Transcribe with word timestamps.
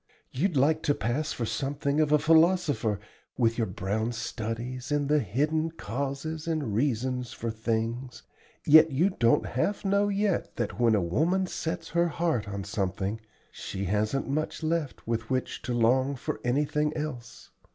You'd 0.31 0.57
like 0.57 0.81
to 0.89 0.95
pass 0.95 1.31
for 1.31 1.45
something 1.45 1.99
of 2.01 2.11
a 2.11 2.17
philosopher, 2.17 2.99
with 3.37 3.59
your 3.59 3.67
brown 3.67 4.13
studies 4.13 4.91
into 4.91 5.13
the 5.13 5.19
hidden 5.19 5.69
causes 5.69 6.47
and 6.47 6.73
reasons 6.73 7.33
for 7.33 7.51
things, 7.51 8.23
yet 8.65 8.89
you 8.89 9.11
don't 9.11 9.45
half 9.45 9.85
know 9.85 10.07
yet 10.07 10.55
that 10.55 10.79
when 10.79 10.95
a 10.95 11.01
woman 11.03 11.45
sets 11.45 11.89
her 11.89 12.07
heart 12.07 12.47
on 12.49 12.63
something, 12.63 13.21
she 13.51 13.85
hasn't 13.85 14.27
much 14.27 14.63
left 14.63 15.05
with 15.05 15.29
which 15.29 15.61
to 15.61 15.73
long 15.75 16.15
for 16.15 16.41
anything 16.43 16.97
else. 16.97 17.51